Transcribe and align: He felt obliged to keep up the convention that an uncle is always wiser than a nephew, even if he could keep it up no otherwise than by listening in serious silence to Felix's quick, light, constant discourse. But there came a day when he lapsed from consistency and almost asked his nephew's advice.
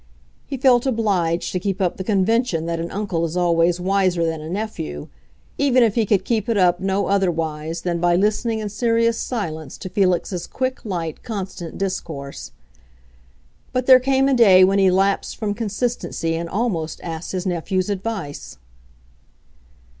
He 0.47 0.57
felt 0.57 0.87
obliged 0.87 1.51
to 1.51 1.59
keep 1.59 1.79
up 1.79 1.97
the 1.97 2.03
convention 2.03 2.65
that 2.65 2.79
an 2.79 2.89
uncle 2.89 3.23
is 3.23 3.37
always 3.37 3.79
wiser 3.79 4.25
than 4.25 4.41
a 4.41 4.49
nephew, 4.49 5.09
even 5.59 5.83
if 5.83 5.93
he 5.93 6.07
could 6.07 6.25
keep 6.25 6.49
it 6.49 6.57
up 6.57 6.79
no 6.79 7.05
otherwise 7.05 7.81
than 7.81 7.99
by 7.99 8.15
listening 8.15 8.57
in 8.57 8.69
serious 8.69 9.15
silence 9.19 9.77
to 9.77 9.89
Felix's 9.89 10.47
quick, 10.47 10.83
light, 10.83 11.21
constant 11.21 11.77
discourse. 11.77 12.51
But 13.73 13.85
there 13.85 13.99
came 13.99 14.27
a 14.27 14.33
day 14.33 14.63
when 14.63 14.79
he 14.79 14.89
lapsed 14.89 15.37
from 15.37 15.53
consistency 15.53 16.35
and 16.35 16.49
almost 16.49 16.99
asked 17.03 17.33
his 17.33 17.45
nephew's 17.45 17.91
advice. 17.91 18.57